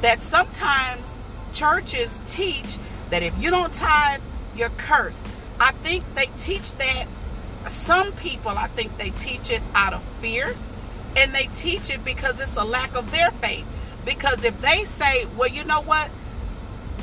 that 0.00 0.22
sometimes 0.22 1.06
churches 1.52 2.20
teach 2.26 2.78
that 3.10 3.22
if 3.22 3.36
you 3.38 3.50
don't 3.50 3.72
tithe, 3.72 4.22
you're 4.56 4.70
cursed. 4.70 5.24
I 5.62 5.72
think 5.72 6.04
they 6.14 6.26
teach 6.38 6.72
that, 6.74 7.06
some 7.70 8.12
people, 8.12 8.50
I 8.50 8.68
think 8.68 8.98
they 8.98 9.10
teach 9.10 9.50
it 9.50 9.62
out 9.74 9.92
of 9.92 10.02
fear. 10.20 10.54
And 11.16 11.34
they 11.34 11.48
teach 11.54 11.90
it 11.90 12.04
because 12.04 12.40
it's 12.40 12.56
a 12.56 12.64
lack 12.64 12.94
of 12.94 13.10
their 13.10 13.30
faith. 13.30 13.66
Because 14.04 14.44
if 14.44 14.60
they 14.60 14.84
say, 14.84 15.26
well, 15.36 15.48
you 15.48 15.62
know 15.62 15.80
what? 15.82 16.08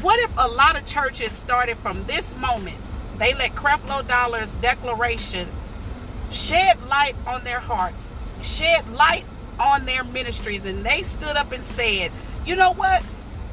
What 0.02 0.20
if 0.20 0.32
a 0.38 0.48
lot 0.48 0.76
of 0.76 0.86
churches 0.86 1.32
started 1.32 1.78
from 1.78 2.06
this 2.08 2.36
moment? 2.36 2.78
They 3.18 3.34
let 3.34 3.54
Creflo 3.54 4.08
Dollar's 4.08 4.52
declaration 4.56 5.48
shed 6.32 6.82
light 6.88 7.16
on 7.26 7.44
their 7.44 7.60
hearts 7.60 8.10
shed 8.42 8.90
light 8.92 9.26
on 9.60 9.86
their 9.86 10.04
ministries 10.04 10.66
and 10.66 10.86
they 10.86 11.04
stood 11.04 11.36
up 11.36 11.52
and 11.52 11.64
said, 11.64 12.12
you 12.46 12.56
know 12.56 12.74
what? 12.74 13.04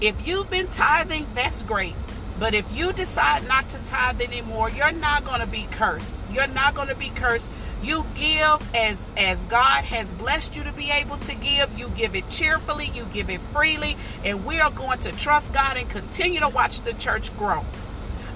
If 0.00 0.26
you've 0.26 0.50
been 0.50 0.68
tithing, 0.68 1.26
that's 1.34 1.62
great. 1.62 1.94
But 2.38 2.54
if 2.54 2.64
you 2.72 2.92
decide 2.92 3.46
not 3.48 3.68
to 3.70 3.78
tithe 3.78 4.20
anymore, 4.20 4.70
you're 4.70 4.92
not 4.92 5.24
going 5.24 5.40
to 5.40 5.46
be 5.46 5.66
cursed. 5.70 6.12
You're 6.30 6.46
not 6.46 6.74
going 6.74 6.88
to 6.88 6.94
be 6.94 7.10
cursed. 7.10 7.46
You 7.82 8.04
give 8.14 8.62
as 8.74 8.96
as 9.16 9.40
God 9.44 9.84
has 9.84 10.10
blessed 10.12 10.56
you 10.56 10.64
to 10.64 10.72
be 10.72 10.90
able 10.90 11.18
to 11.18 11.34
give. 11.34 11.78
You 11.78 11.88
give 11.90 12.14
it 12.14 12.28
cheerfully, 12.28 12.90
you 12.94 13.06
give 13.12 13.30
it 13.30 13.40
freely, 13.52 13.96
and 14.24 14.44
we 14.44 14.60
are 14.60 14.70
going 14.70 14.98
to 15.00 15.12
trust 15.12 15.52
God 15.52 15.76
and 15.76 15.88
continue 15.88 16.40
to 16.40 16.48
watch 16.48 16.80
the 16.80 16.94
church 16.94 17.36
grow. 17.38 17.64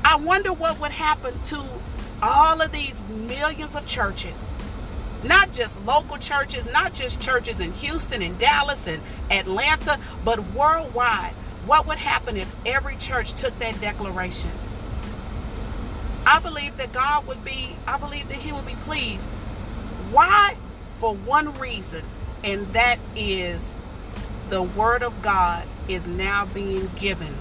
I 0.05 0.17
wonder 0.17 0.53
what 0.53 0.81
would 0.81 0.93
happen 0.93 1.41
to 1.45 1.65
all 2.23 2.61
of 2.61 2.73
these 2.73 3.03
millions 3.09 3.75
of 3.75 3.87
churches 3.87 4.45
not 5.23 5.53
just 5.53 5.81
local 5.85 6.17
churches, 6.19 6.67
not 6.67 6.95
just 6.95 7.21
churches 7.21 7.61
in 7.61 7.73
Houston 7.75 8.23
and 8.23 8.39
Dallas 8.39 8.87
and 8.87 9.03
Atlanta, 9.31 9.99
but 10.25 10.53
worldwide. 10.53 11.35
What 11.67 11.87
would 11.87 11.99
happen 11.99 12.37
if 12.37 12.55
every 12.65 12.97
church 12.97 13.33
took 13.33 13.59
that 13.59 13.81
declaration? 13.81 14.51
I 16.27 16.39
believe 16.39 16.77
that 16.77 16.93
God 16.93 17.27
would 17.27 17.45
be, 17.45 17.77
I 17.87 17.99
believe 17.99 18.29
that 18.29 18.39
He 18.39 18.53
would 18.53 18.67
be 18.67 18.77
pleased. 18.85 19.27
Why? 20.11 20.57
For 20.99 21.15
one 21.15 21.55
reason, 21.55 22.05
and 22.45 22.73
that 22.73 22.99
is 23.17 23.73
the 24.49 24.63
Word 24.63 25.03
of 25.03 25.23
God 25.23 25.67
is 25.89 26.07
now 26.07 26.47
being 26.47 26.91
given 26.99 27.35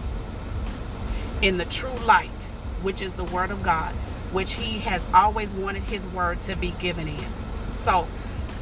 in 1.41 1.57
the 1.57 1.65
true 1.65 1.95
light, 2.05 2.43
which 2.81 3.01
is 3.01 3.15
the 3.15 3.23
Word 3.23 3.51
of 3.51 3.63
God, 3.63 3.93
which 4.31 4.53
He 4.53 4.79
has 4.79 5.05
always 5.13 5.53
wanted 5.53 5.83
His 5.83 6.05
Word 6.07 6.41
to 6.43 6.55
be 6.55 6.71
given 6.79 7.07
in. 7.07 7.25
So 7.79 8.07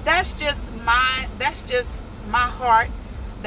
that's 0.03 0.33
just 0.33 0.71
my 0.83 1.27
that's 1.37 1.61
just 1.61 1.91
my 2.29 2.39
heart. 2.39 2.89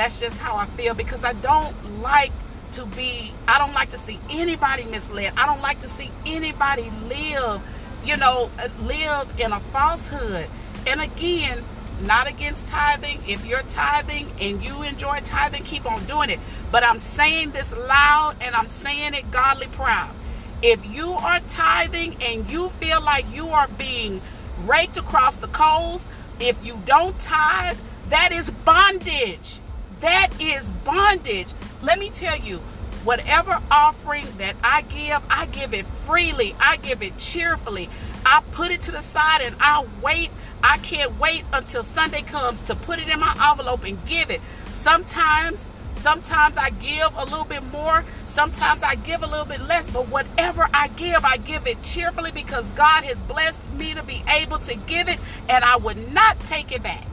That's 0.01 0.19
just 0.19 0.39
how 0.39 0.57
I 0.57 0.65
feel 0.79 0.95
because 0.95 1.25
I 1.25 1.35
don't 1.35 2.01
like 2.01 2.33
to 2.73 2.87
be 2.87 3.35
I 3.47 3.59
don't 3.59 3.75
like 3.75 3.91
to 3.91 3.99
see 3.99 4.19
anybody 4.31 4.85
misled. 4.85 5.35
I 5.37 5.45
don't 5.45 5.61
like 5.61 5.83
to 5.83 5.89
see 5.89 6.11
anybody 6.25 6.91
live, 7.07 7.61
you 8.03 8.17
know, 8.17 8.51
live 8.81 9.29
in 9.39 9.53
a 9.53 9.61
falsehood. 9.61 10.47
And 10.87 11.03
again, 11.03 11.63
not 12.01 12.27
against 12.27 12.67
tithing. 12.67 13.23
If 13.29 13.45
you're 13.45 13.61
tithing 13.65 14.33
and 14.41 14.65
you 14.65 14.81
enjoy 14.81 15.21
tithing, 15.23 15.65
keep 15.65 15.85
on 15.85 16.03
doing 16.07 16.31
it. 16.31 16.41
But 16.73 16.83
I'm 16.83 16.99
saying 16.99 17.51
this 17.51 17.71
loud 17.71 18.37
and 18.41 18.55
I'm 18.55 18.69
saying 18.69 19.13
it 19.13 19.31
godly 19.31 19.67
proud. 19.67 20.15
If 20.63 20.81
you 20.87 21.11
are 21.11 21.41
tithing 21.41 22.17
and 22.23 22.51
you 22.51 22.71
feel 22.81 23.03
like 23.03 23.27
you 23.35 23.49
are 23.49 23.69
being 23.69 24.23
raked 24.65 24.97
across 24.97 25.37
the 25.37 25.49
coals, 25.49 26.01
if 26.39 26.57
you 26.65 26.81
don't 26.87 27.21
tithe, 27.21 27.77
that 28.09 28.33
is 28.33 28.51
bondage. 28.65 29.60
That 30.01 30.29
is 30.41 30.71
bondage. 30.85 31.53
Let 31.83 31.99
me 31.99 32.11
tell 32.11 32.39
you, 32.39 32.59
whatever 33.05 33.61
offering 33.71 34.27
that 34.39 34.57
I 34.63 34.83
give, 34.83 35.23
I 35.29 35.47
give 35.47 35.75
it 35.75 35.87
freely. 36.07 36.55
I 36.59 36.77
give 36.77 37.03
it 37.03 37.19
cheerfully. 37.19 37.91
I 38.25 38.43
put 38.53 38.71
it 38.71 38.83
to 38.83 38.93
the 38.93 39.01
side 39.01 39.41
and 39.43 39.57
I 39.61 39.87
wait. 40.03 40.31
I 40.63 40.79
can't 40.79 41.19
wait 41.19 41.45
until 41.53 41.83
Sunday 41.83 42.23
comes 42.23 42.61
to 42.61 42.75
put 42.75 42.99
it 42.99 43.09
in 43.09 43.21
my 43.21 43.35
envelope 43.51 43.85
and 43.85 44.05
give 44.07 44.31
it. 44.31 44.41
Sometimes, 44.71 45.67
sometimes 45.97 46.57
I 46.57 46.71
give 46.71 47.09
a 47.17 47.25
little 47.25 47.45
bit 47.45 47.63
more. 47.65 48.05
Sometimes 48.27 48.83
I 48.83 48.95
give 48.95 49.23
a 49.23 49.27
little 49.27 49.45
bit 49.45 49.61
less, 49.61 49.91
but 49.91 50.09
whatever 50.09 50.69
I 50.73 50.89
give, 50.89 51.25
I 51.25 51.37
give 51.37 51.67
it 51.67 51.83
cheerfully 51.83 52.31
because 52.31 52.69
God 52.71 53.05
has 53.05 53.21
blessed 53.23 53.61
me 53.79 53.95
to 53.95 54.03
be 54.03 54.23
able 54.29 54.59
to 54.61 54.77
give 54.77 55.09
it 55.09 55.19
and 55.49 55.65
I 55.65 55.77
would 55.77 56.13
not 56.13 56.39
take 56.41 56.73
it 56.73 56.83
back 56.83 57.07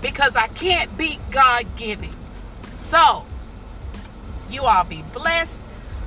because 0.00 0.36
I 0.36 0.48
can't 0.48 0.96
beat 0.96 1.18
God 1.30 1.66
giving. 1.76 2.14
So, 2.92 3.24
you 4.50 4.64
all 4.64 4.84
be 4.84 5.02
blessed. 5.14 5.58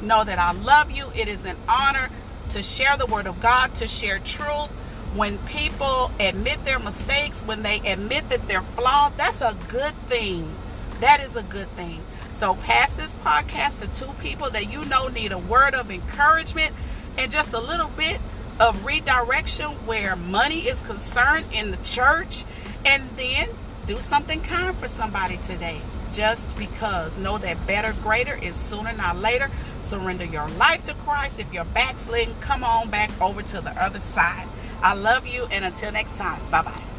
Know 0.04 0.24
that 0.24 0.38
I 0.38 0.52
love 0.52 0.92
you. 0.92 1.08
It 1.16 1.28
is 1.28 1.44
an 1.44 1.58
honor 1.68 2.12
to 2.52 2.62
share 2.62 2.96
the 2.96 3.08
word 3.08 3.26
of 3.26 3.42
God, 3.42 3.74
to 3.78 3.88
share 3.88 4.20
truth. 4.20 4.68
When 5.16 5.40
people 5.48 6.12
admit 6.20 6.64
their 6.64 6.78
mistakes, 6.78 7.42
when 7.42 7.64
they 7.64 7.80
admit 7.80 8.30
that 8.30 8.48
they're 8.48 8.62
flawed, 8.62 9.18
that's 9.18 9.42
a 9.42 9.58
good 9.68 9.96
thing. 10.10 10.56
That 11.00 11.22
is 11.22 11.36
a 11.36 11.42
good 11.42 11.76
thing. 11.76 12.04
So 12.38 12.54
pass 12.54 12.92
this 12.92 13.16
podcast 13.16 13.80
to 13.80 13.88
two 13.88 14.14
people 14.22 14.52
that 14.52 14.72
you 14.72 14.86
know 14.86 15.08
need 15.08 15.32
a 15.32 15.40
word 15.40 15.74
of 15.74 15.90
encouragement 15.90 16.76
and 17.18 17.32
just 17.32 17.52
a 17.52 17.60
little 17.60 17.90
bit 17.98 18.22
of 18.60 18.86
redirection 18.86 19.72
where 19.88 20.16
money 20.16 20.68
is 20.68 20.84
concerned 20.84 21.48
in 21.52 21.72
the 21.72 21.78
church. 21.78 22.46
And 22.86 23.10
then 23.18 23.50
do 23.88 23.98
something 23.98 24.42
kind 24.42 24.78
for 24.78 24.88
somebody 24.88 25.38
today 25.38 25.82
just 26.16 26.56
because. 26.56 27.18
Know 27.18 27.38
that 27.38 27.68
better, 27.68 27.94
greater 28.02 28.36
is 28.36 28.56
sooner, 28.56 28.94
not 28.94 29.18
later. 29.18 29.52
Surrender 29.82 30.26
your 30.26 30.48
life 30.50 30.86
to 30.86 30.94
Christ. 30.94 31.40
If 31.40 31.52
you're 31.54 31.66
backsliding, 31.66 32.36
come 32.40 32.64
on 32.64 32.90
back 32.90 33.12
over 33.22 33.42
to 33.42 33.62
the 33.62 33.72
other 33.72 34.00
side. 34.00 34.48
I 34.82 34.94
love 34.94 35.28
you, 35.28 35.46
and 35.52 35.66
until 35.66 35.92
next 35.92 36.16
time, 36.16 36.42
bye 36.50 36.62
bye. 36.62 36.95